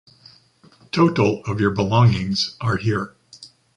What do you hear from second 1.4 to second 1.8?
of your